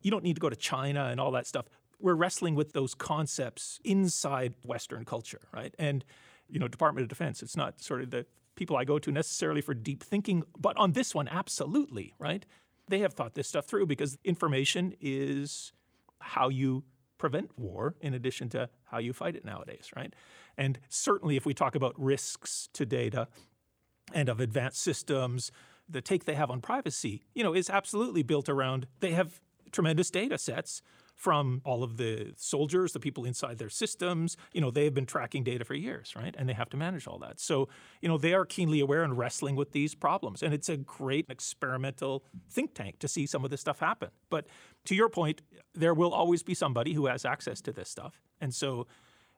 [0.00, 1.66] you don't need to go to China and all that stuff.
[1.98, 5.74] We're wrestling with those concepts inside Western culture, right?
[5.78, 6.04] And,
[6.48, 9.60] you know, Department of Defense, it's not sort of the people I go to necessarily
[9.60, 12.44] for deep thinking, but on this one, absolutely, right?
[12.88, 15.72] They have thought this stuff through because information is
[16.20, 16.84] how you
[17.18, 20.14] prevent war in addition to how you fight it nowadays, right?
[20.56, 23.28] And certainly if we talk about risks to data
[24.12, 25.52] and of advanced systems,
[25.88, 29.40] the take they have on privacy, you know, is absolutely built around they have
[29.72, 30.82] tremendous data sets
[31.20, 34.38] from all of the soldiers, the people inside their systems.
[34.54, 36.34] You know, they have been tracking data for years, right?
[36.38, 37.38] And they have to manage all that.
[37.38, 37.68] So,
[38.00, 40.42] you know, they are keenly aware and wrestling with these problems.
[40.42, 44.08] And it's a great experimental think tank to see some of this stuff happen.
[44.30, 44.46] But
[44.86, 45.42] to your point,
[45.74, 48.22] there will always be somebody who has access to this stuff.
[48.40, 48.86] And so,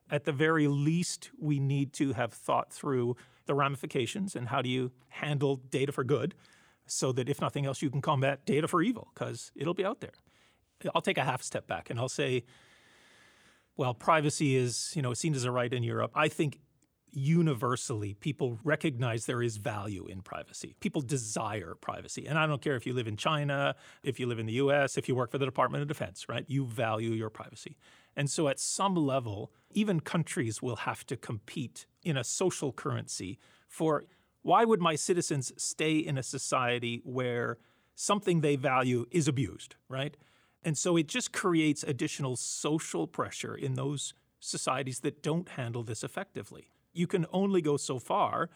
[0.09, 3.15] at the very least, we need to have thought through
[3.45, 6.33] the ramifications and how do you handle data for good
[6.85, 10.01] so that if nothing else, you can combat data for evil because it'll be out
[10.01, 10.13] there.
[10.93, 12.43] I'll take a half step back and I'll say,
[13.77, 16.11] well, privacy is, you know, seen as a right in Europe.
[16.13, 16.59] I think
[17.15, 20.75] universally people recognize there is value in privacy.
[20.79, 22.25] People desire privacy.
[22.27, 24.97] And I don't care if you live in China, if you live in the US,
[24.97, 26.43] if you work for the Department of Defense, right?
[26.47, 27.77] You value your privacy.
[28.15, 33.39] And so at some level, even countries will have to compete in a social currency
[33.67, 34.03] for
[34.43, 37.57] why would my citizens stay in a society where
[37.95, 40.15] something they value is abused, right?
[40.63, 46.03] And so it just creates additional social pressure in those societies that don't handle this
[46.03, 46.69] effectively.
[46.93, 48.49] You can only go so far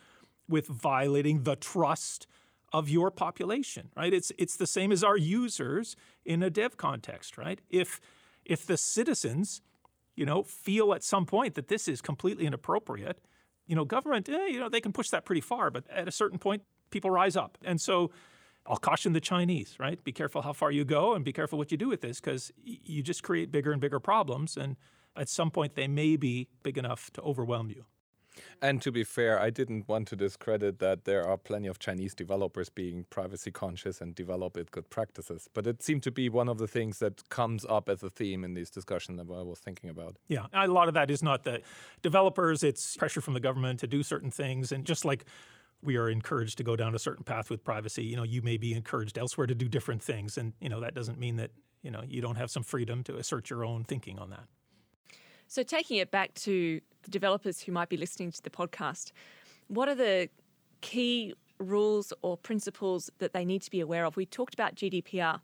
[0.47, 2.27] with violating the trust
[2.73, 4.13] of your population, right?
[4.13, 5.95] It's it's the same as our users
[6.25, 7.59] in a dev context, right?
[7.69, 8.01] If
[8.45, 9.61] if the citizens,
[10.15, 13.19] you know, feel at some point that this is completely inappropriate,
[13.67, 16.11] you know, government, eh, you know, they can push that pretty far, but at a
[16.11, 17.57] certain point, people rise up.
[17.63, 18.11] And so
[18.65, 20.03] I'll caution the Chinese, right?
[20.03, 22.51] Be careful how far you go and be careful what you do with this because
[22.63, 24.57] you just create bigger and bigger problems.
[24.57, 24.75] And
[25.15, 27.85] at some point, they may be big enough to overwhelm you.
[28.61, 32.13] And to be fair, I didn't want to discredit that there are plenty of Chinese
[32.13, 35.47] developers being privacy conscious and develop it good practices.
[35.53, 38.43] But it seemed to be one of the things that comes up as a theme
[38.43, 40.17] in these discussions that I was thinking about.
[40.27, 41.61] Yeah, a lot of that is not the
[42.01, 44.71] developers, it's pressure from the government to do certain things.
[44.71, 45.25] And just like
[45.81, 48.57] we are encouraged to go down a certain path with privacy, you know, you may
[48.57, 50.37] be encouraged elsewhere to do different things.
[50.37, 51.51] And, you know, that doesn't mean that,
[51.83, 54.45] you know, you don't have some freedom to assert your own thinking on that.
[55.47, 59.11] So, taking it back to the developers who might be listening to the podcast,
[59.67, 60.29] what are the
[60.81, 64.17] key rules or principles that they need to be aware of?
[64.17, 65.39] We talked about GDPR.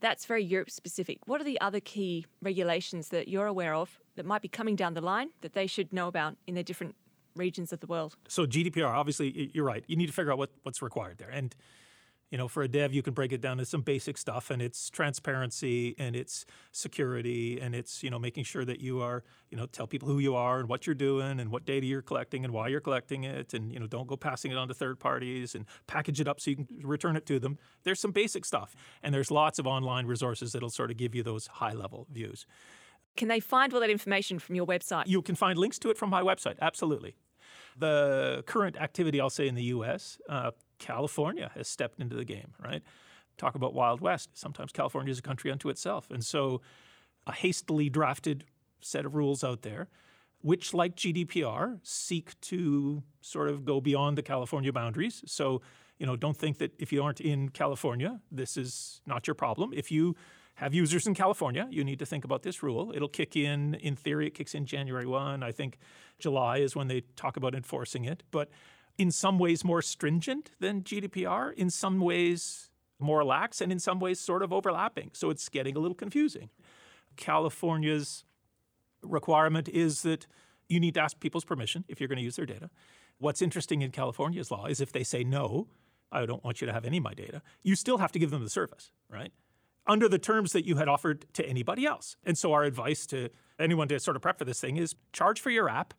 [0.00, 1.26] That's very Europe specific.
[1.26, 4.92] What are the other key regulations that you're aware of that might be coming down
[4.92, 6.94] the line that they should know about in their different
[7.34, 8.16] regions of the world?
[8.28, 9.84] So GDPR, obviously, you're right.
[9.86, 11.30] You need to figure out what, what's required there.
[11.30, 11.54] And
[12.30, 14.60] you know, for a dev, you can break it down to some basic stuff, and
[14.60, 19.56] it's transparency, and it's security, and it's you know making sure that you are you
[19.56, 22.44] know tell people who you are and what you're doing and what data you're collecting
[22.44, 24.98] and why you're collecting it, and you know don't go passing it on to third
[24.98, 27.58] parties and package it up so you can return it to them.
[27.84, 31.22] There's some basic stuff, and there's lots of online resources that'll sort of give you
[31.22, 32.46] those high level views.
[33.16, 35.04] Can they find all that information from your website?
[35.06, 37.14] You can find links to it from my website, absolutely.
[37.76, 40.52] The current activity, I'll say, in the US, uh,
[40.84, 42.82] California has stepped into the game, right?
[43.38, 44.28] Talk about Wild West.
[44.34, 46.10] Sometimes California is a country unto itself.
[46.10, 46.60] And so
[47.26, 48.44] a hastily drafted
[48.80, 49.88] set of rules out there,
[50.42, 55.22] which, like GDPR, seek to sort of go beyond the California boundaries.
[55.24, 55.62] So,
[55.98, 59.72] you know, don't think that if you aren't in California, this is not your problem.
[59.74, 60.14] If you
[60.56, 62.92] have users in California, you need to think about this rule.
[62.94, 65.42] It'll kick in, in theory, it kicks in January 1.
[65.42, 65.78] I think
[66.18, 68.22] July is when they talk about enforcing it.
[68.30, 68.50] But
[68.98, 73.98] in some ways more stringent than GDPR, in some ways more lax, and in some
[74.00, 75.10] ways sort of overlapping.
[75.12, 76.50] So it's getting a little confusing.
[77.16, 78.24] California's
[79.02, 80.26] requirement is that
[80.68, 82.70] you need to ask people's permission if you're going to use their data.
[83.18, 85.68] What's interesting in California's law is if they say no,
[86.10, 88.30] I don't want you to have any of my data, you still have to give
[88.30, 89.32] them the service, right?
[89.86, 92.16] Under the terms that you had offered to anybody else.
[92.24, 93.28] And so our advice to
[93.58, 95.94] anyone to sort of prep for this thing is charge for your app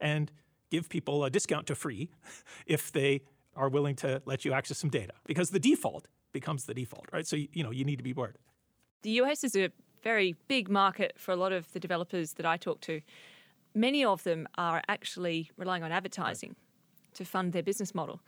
[0.00, 0.30] and
[0.70, 2.10] give people a discount to free
[2.66, 3.22] if they
[3.56, 7.26] are willing to let you access some data because the default becomes the default, right?
[7.26, 8.36] So, you know, you need to be worried.
[9.02, 9.70] The US is a
[10.02, 13.00] very big market for a lot of the developers that I talk to.
[13.74, 17.14] Many of them are actually relying on advertising right.
[17.14, 18.20] to fund their business model.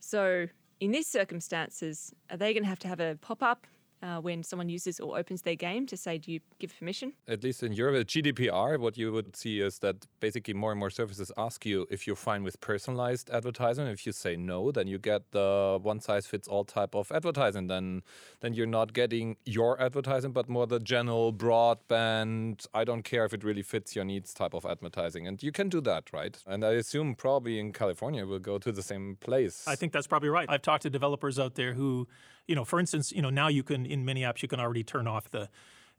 [0.00, 0.48] So,
[0.80, 3.66] in these circumstances, are they going to have to have a pop up
[4.02, 7.12] uh, when someone uses or opens their game to say, do you give permission?
[7.28, 10.90] At least in Europe, GDPR, what you would see is that basically more and more
[10.90, 13.86] services ask you if you're fine with personalized advertising.
[13.86, 17.68] If you say no, then you get the one size fits all type of advertising.
[17.68, 18.02] Then,
[18.40, 22.66] then you're not getting your advertising, but more the general broadband.
[22.74, 25.68] I don't care if it really fits your needs type of advertising, and you can
[25.68, 26.36] do that, right?
[26.46, 29.64] And I assume probably in California we'll go to the same place.
[29.66, 30.46] I think that's probably right.
[30.48, 32.08] I've talked to developers out there who
[32.48, 34.82] you know, for instance, you know, now you can in many apps you can already
[34.82, 35.48] turn off the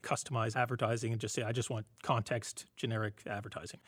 [0.02, 3.80] customized advertising and just say I just want context generic advertising.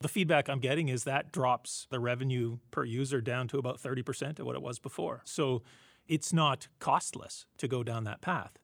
[0.00, 4.38] The feedback I'm getting is that drops the revenue per user down to about 30%
[4.38, 5.20] of what it was before.
[5.24, 5.62] So
[6.08, 8.58] it's not costless to go down that path.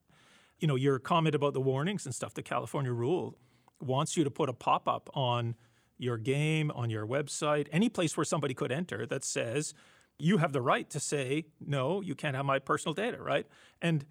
[0.58, 3.36] You know, your comment about the warnings and stuff, the California rule
[3.80, 5.54] wants you to put a pop up on
[5.98, 9.74] your game, on your website, any place where somebody could enter that says,
[10.18, 13.46] you have the right to say, no, you can't have my personal data, right?
[13.80, 14.04] And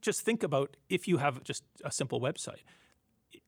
[0.00, 2.62] just think about if you have just a simple website.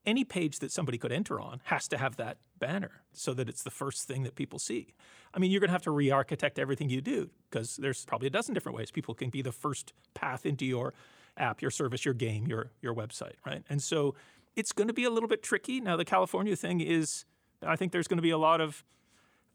[0.05, 3.63] Any page that somebody could enter on has to have that banner so that it's
[3.63, 4.95] the first thing that people see.
[5.35, 8.27] I mean, you're going to have to re architect everything you do because there's probably
[8.27, 10.93] a dozen different ways people can be the first path into your
[11.37, 13.63] app, your service, your game, your, your website, right?
[13.69, 14.15] And so
[14.57, 15.81] it's going to be a little bit tricky.
[15.81, 17.25] Now, the California thing is,
[17.63, 18.85] I think there's going to be a lot of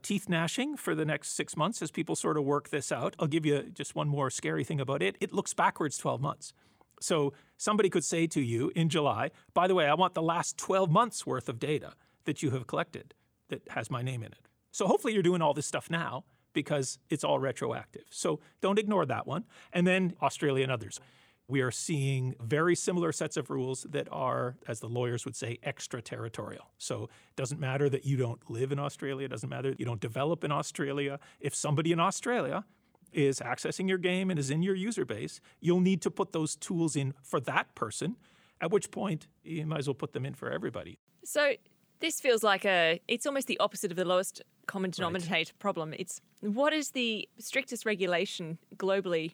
[0.02, 3.16] teeth gnashing for the next six months as people sort of work this out.
[3.20, 5.18] I'll give you just one more scary thing about it.
[5.20, 6.54] It looks backwards 12 months.
[7.00, 10.58] So somebody could say to you in July, by the way, I want the last
[10.58, 11.94] 12 months worth of data
[12.26, 13.14] that you have collected
[13.50, 14.48] that has my name in it.
[14.72, 18.04] So hopefully you're doing all this stuff now because it's all retroactive.
[18.10, 19.46] So don't ignore that one.
[19.74, 21.00] And then Australia and others
[21.48, 25.58] we are seeing very similar sets of rules that are, as the lawyers would say,
[25.64, 26.72] extraterritorial.
[26.78, 29.86] So it doesn't matter that you don't live in Australia, it doesn't matter that you
[29.86, 31.20] don't develop in Australia.
[31.40, 32.66] If somebody in Australia
[33.14, 36.56] is accessing your game and is in your user base, you'll need to put those
[36.56, 38.16] tools in for that person,
[38.62, 41.00] at which point you might as well put them in for everybody.
[41.24, 41.54] So
[42.00, 45.54] this feels like a it's almost the opposite of the lowest common denominator right.
[45.60, 45.94] problem.
[45.98, 49.34] It's what is the strictest regulation globally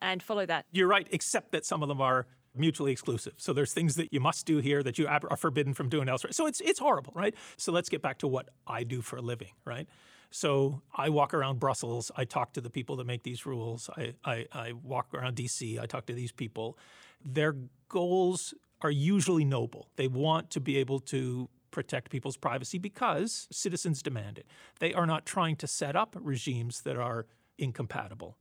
[0.00, 0.66] and follow that.
[0.72, 3.34] You're right, except that some of them are mutually exclusive.
[3.38, 6.32] So there's things that you must do here that you are forbidden from doing elsewhere.
[6.32, 7.34] So it's it's horrible, right?
[7.56, 9.88] So let's get back to what I do for a living, right?
[10.32, 12.10] So I walk around Brussels.
[12.16, 13.90] I talk to the people that make these rules.
[13.96, 15.78] I, I, I walk around DC.
[15.78, 16.78] I talk to these people.
[17.22, 17.54] Their
[17.88, 19.88] goals are usually noble.
[19.96, 24.46] They want to be able to protect people's privacy because citizens demand it.
[24.80, 27.26] They are not trying to set up regimes that are
[27.58, 28.38] incompatible.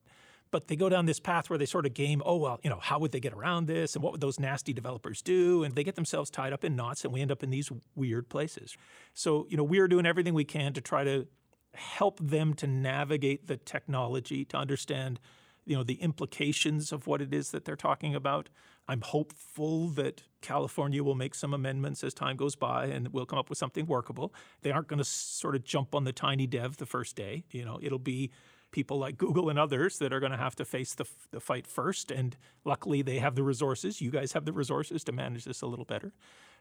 [0.50, 2.80] But they go down this path where they sort of game, oh, well, you know,
[2.82, 3.96] how would they get around this?
[3.96, 5.64] And what would those nasty developers do?
[5.64, 8.30] And they get themselves tied up in knots and we end up in these weird
[8.30, 8.76] places.
[9.14, 11.28] So, you know, we are doing everything we can to try to
[11.74, 15.20] help them to navigate the technology, to understand,
[15.66, 18.50] you know, the implications of what it is that they're talking about.
[18.88, 23.40] I'm hopeful that California will make some amendments as time goes by and we'll come
[23.40, 24.34] up with something workable.
[24.64, 27.44] They aren't going to sort of jump on the tiny dev the first day.
[27.52, 28.32] You know, it'll be
[28.72, 31.68] people like Google and others that are going to have to face the, the fight
[31.68, 32.10] first.
[32.12, 34.02] And luckily, they have the resources.
[34.02, 36.14] You guys have the resources to manage this a little better.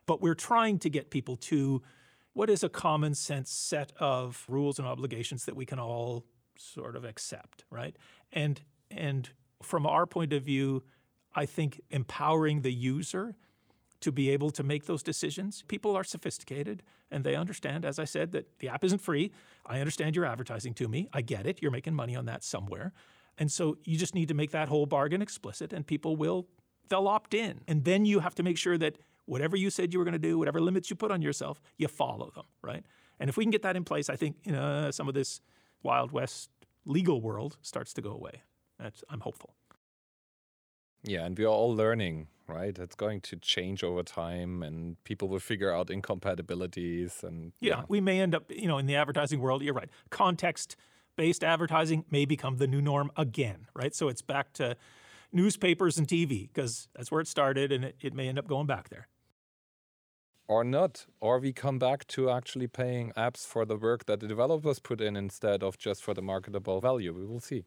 [0.07, 1.83] But we're trying to get people to
[2.33, 6.25] what is a common sense set of rules and obligations that we can all
[6.57, 7.97] sort of accept, right?
[8.33, 9.31] And and
[9.63, 10.83] from our point of view,
[11.35, 13.37] I think empowering the user
[14.01, 15.63] to be able to make those decisions.
[15.69, 19.31] People are sophisticated and they understand, as I said, that the app isn't free.
[19.67, 21.09] I understand you're advertising to me.
[21.13, 21.61] I get it.
[21.61, 22.93] You're making money on that somewhere.
[23.37, 26.47] And so you just need to make that whole bargain explicit and people will
[26.89, 27.61] they'll opt in.
[27.69, 28.99] And then you have to make sure that
[29.31, 31.87] whatever you said you were going to do, whatever limits you put on yourself, you
[31.87, 32.85] follow them, right?
[33.21, 35.41] And if we can get that in place, I think you know, some of this
[35.85, 36.51] Wild West
[36.85, 38.43] legal world starts to go away.
[38.81, 39.55] That's, I'm hopeful.
[41.05, 42.77] Yeah, and we are all learning, right?
[42.77, 47.23] It's going to change over time, and people will figure out incompatibilities.
[47.23, 47.83] And yeah, yeah.
[47.89, 49.63] we may end up, you know, in the advertising world.
[49.63, 49.91] You're right.
[50.11, 53.95] Context-based advertising may become the new norm again, right?
[53.95, 54.77] So it's back to
[55.33, 58.67] newspapers and TV because that's where it started, and it, it may end up going
[58.67, 59.07] back there
[60.51, 64.27] or not or we come back to actually paying apps for the work that the
[64.27, 67.65] developers put in instead of just for the marketable value we will see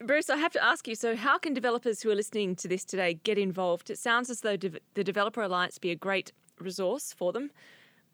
[0.00, 2.84] Bruce, I have to ask you so, how can developers who are listening to this
[2.84, 3.90] today get involved?
[3.90, 7.52] It sounds as though de- the Developer Alliance be a great resource for them.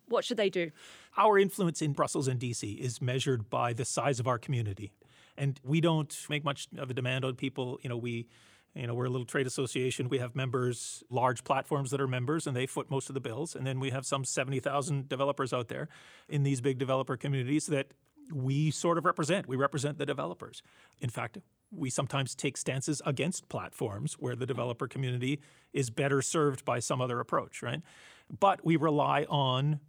[0.06, 0.70] What should they do?
[1.16, 4.92] Our influence in Brussels and DC is measured by the size of our community.
[5.38, 7.80] And we don't make much of a demand on people.
[7.82, 8.28] You know, we
[8.74, 10.08] you know, we're a little trade association.
[10.08, 13.56] We have members, large platforms that are members, and they foot most of the bills.
[13.56, 15.88] And then we have some 70,000 developers out there
[16.28, 17.88] in these big developer communities that
[18.32, 19.48] we sort of represent.
[19.48, 20.62] We represent the developers.
[21.00, 21.38] In fact,
[21.72, 25.40] we sometimes take stances against platforms where the developer community
[25.72, 27.80] is better served by some other approach, right?
[28.38, 29.80] But we rely on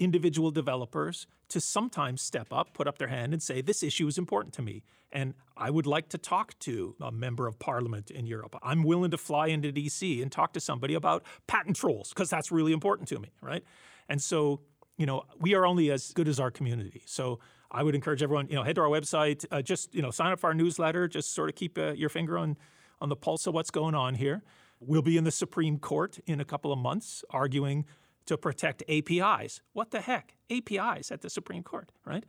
[0.00, 4.18] individual developers to sometimes step up, put up their hand, and say, This issue is
[4.18, 4.82] important to me.
[5.12, 8.56] And I would like to talk to a member of parliament in Europe.
[8.62, 12.50] I'm willing to fly into DC and talk to somebody about patent trolls because that's
[12.50, 13.64] really important to me, right?
[14.08, 14.60] And so,
[14.96, 17.02] you know, we are only as good as our community.
[17.06, 17.40] So
[17.72, 20.32] I would encourage everyone, you know, head to our website, uh, just you know, sign
[20.32, 22.56] up for our newsletter, just sort of keep uh, your finger on
[23.00, 24.42] on the pulse of what's going on here.
[24.78, 27.84] We'll be in the Supreme Court in a couple of months arguing
[28.26, 29.60] to protect APIs.
[29.72, 30.34] What the heck?
[30.50, 32.24] APIs at the Supreme Court, right?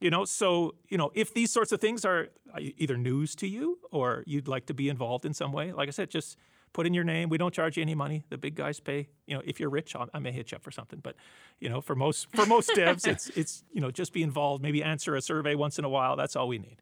[0.00, 3.46] You know, so, you know, if these sorts of things are uh, either news to
[3.46, 6.36] you or you'd like to be involved in some way, like I said, just
[6.72, 7.28] put in your name.
[7.28, 8.24] We don't charge you any money.
[8.30, 9.08] The big guys pay.
[9.26, 11.00] You know, if you're rich, I'll, I may hit you up for something.
[11.02, 11.16] But
[11.60, 14.62] you know, for most for most devs, it's it's you know just be involved.
[14.62, 16.16] Maybe answer a survey once in a while.
[16.16, 16.81] That's all we need.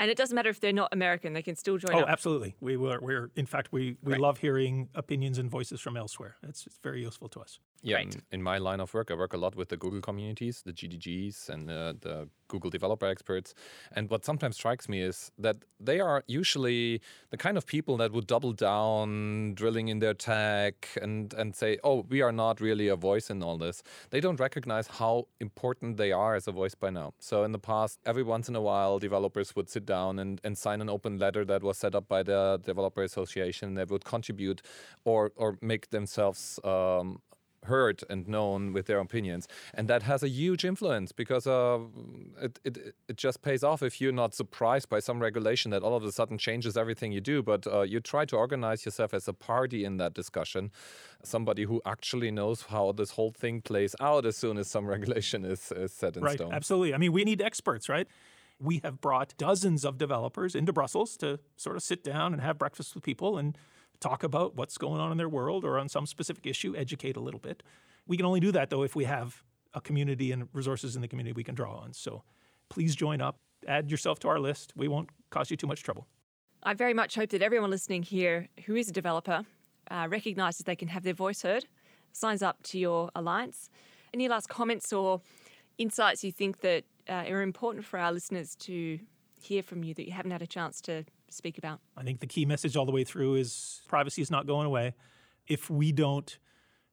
[0.00, 1.94] And it doesn't matter if they're not American; they can still join.
[1.94, 2.08] Oh, up.
[2.08, 2.54] absolutely.
[2.60, 4.20] We were, we're in fact we we right.
[4.20, 6.36] love hearing opinions and voices from elsewhere.
[6.42, 7.58] It's, it's very useful to us.
[7.82, 8.14] Yeah, right.
[8.14, 10.72] in, in, my line of work, I work a lot with the Google communities, the
[10.72, 13.54] GDGs, and uh, the Google developer experts.
[13.92, 18.12] And what sometimes strikes me is that they are usually the kind of people that
[18.12, 22.88] would double down, drilling in their tech, and and say, "Oh, we are not really
[22.88, 26.74] a voice in all this." They don't recognize how important they are as a voice
[26.74, 27.14] by now.
[27.18, 30.56] So in the past, every once in a while, developers would sit down and, and
[30.58, 33.74] sign an open letter that was set up by the developer association.
[33.74, 34.62] They would contribute
[35.04, 37.20] or or make themselves um,
[37.64, 39.46] heard and known with their opinions.
[39.74, 41.80] And that has a huge influence because uh,
[42.40, 45.96] it, it, it just pays off if you're not surprised by some regulation that all
[45.96, 47.42] of a sudden changes everything you do.
[47.42, 50.70] But uh, you try to organize yourself as a party in that discussion
[51.24, 55.44] somebody who actually knows how this whole thing plays out as soon as some regulation
[55.44, 56.52] is, is set in right, stone.
[56.52, 56.94] absolutely.
[56.94, 58.06] I mean we need experts right?
[58.60, 62.58] We have brought dozens of developers into brussels to sort of sit down and have
[62.58, 63.56] breakfast with people and
[64.00, 67.20] talk about what's going on in their world or on some specific issue, educate a
[67.20, 67.62] little bit.
[68.06, 69.42] We can only do that, though, if we have
[69.74, 71.92] a community and resources in the community we can draw on.
[71.92, 72.22] So
[72.68, 73.36] please join up,
[73.66, 74.72] add yourself to our list.
[74.76, 76.06] We won't cause you too much trouble.
[76.62, 79.44] I very much hope that everyone listening here who is a developer
[79.90, 81.66] uh, recognises they can have their voice heard,
[82.12, 83.70] signs up to your alliance.
[84.12, 85.20] Any last comments or
[85.76, 88.98] insights you think that uh, are important for our listeners to
[89.40, 91.80] hear from you that you haven't had a chance to speak about?
[91.96, 94.94] I think the key message all the way through is privacy is not going away.
[95.46, 96.38] If we don't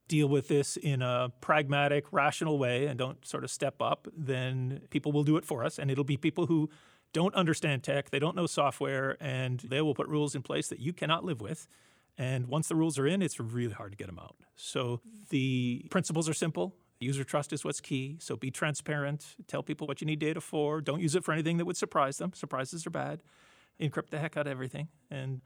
[0.08, 4.82] deal with this in a pragmatic, rational way and don't sort of step up, then
[4.90, 5.80] people will do it for us.
[5.80, 6.70] And it'll be people who
[7.14, 10.80] don't understand tech, they don't know software, and they will put rules in place that
[10.80, 11.68] you cannot live with.
[12.18, 14.36] And once the rules are in, it's really hard to get them out.
[14.56, 16.76] So the principles are simple.
[17.00, 18.18] User trust is what's key.
[18.20, 19.36] So be transparent.
[19.48, 20.82] Tell people what you need data for.
[20.82, 22.32] Don't use it for anything that would surprise them.
[22.34, 23.22] Surprises are bad.
[23.80, 25.42] Encrypt the heck out of everything and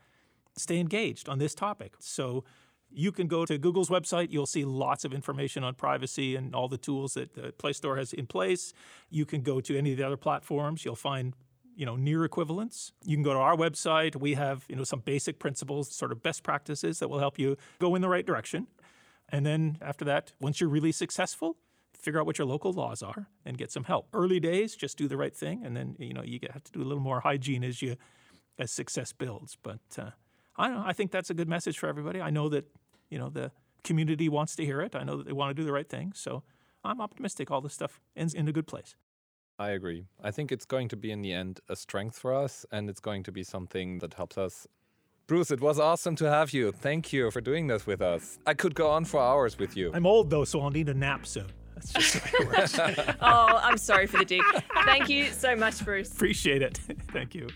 [0.55, 1.93] stay engaged on this topic.
[1.99, 2.43] So
[2.91, 4.32] you can go to Google's website.
[4.32, 7.97] You'll see lots of information on privacy and all the tools that the Play Store
[7.97, 8.73] has in place.
[9.09, 10.86] You can go to any of the other platforms.
[10.86, 11.34] You'll find
[11.75, 14.99] you know near equivalents you can go to our website we have you know some
[14.99, 18.67] basic principles sort of best practices that will help you go in the right direction
[19.30, 21.55] and then after that once you're really successful
[21.93, 25.07] figure out what your local laws are and get some help early days just do
[25.07, 27.63] the right thing and then you know you have to do a little more hygiene
[27.63, 27.95] as you
[28.60, 30.12] as success builds but uh,
[30.57, 32.66] i know i think that's a good message for everybody i know that
[33.10, 33.51] you know the
[33.84, 36.12] community wants to hear it i know that they want to do the right thing
[36.16, 36.43] so
[36.84, 38.95] i'm optimistic all this stuff ends in a good place
[39.62, 40.05] I agree.
[40.24, 43.01] I think it's going to be in the end a strength for us and it's
[43.01, 44.68] going to be something that helps us.
[45.28, 46.72] Bruce, it was awesome to have you.
[46.72, 48.39] Thank you for doing this with us.
[48.47, 49.91] I could go on for hours with you.
[49.93, 52.80] i'm old though so i'll need a nap soon that's just the way it works
[53.22, 54.41] oh, I'm sorry for the dig.
[54.86, 56.10] Thank you so much, Bruce.
[56.14, 56.78] appreciate it
[57.12, 57.47] thank you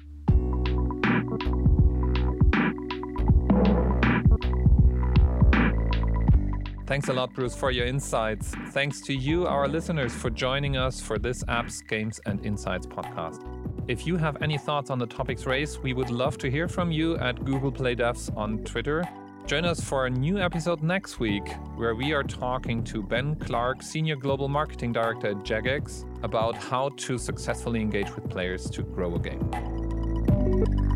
[6.94, 8.52] Thanks a lot, Bruce, for your insights.
[8.70, 13.44] Thanks to you, our listeners, for joining us for this Apps, Games, and Insights podcast.
[13.88, 16.92] If you have any thoughts on the topics raised, we would love to hear from
[16.92, 19.04] you at Google Play Devs on Twitter.
[19.48, 23.82] Join us for a new episode next week, where we are talking to Ben Clark,
[23.82, 29.16] Senior Global Marketing Director at Jagex, about how to successfully engage with players to grow
[29.16, 30.93] a game.